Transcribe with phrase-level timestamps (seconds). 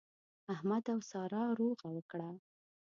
[0.53, 2.29] احمد او سارا روغه وکړه.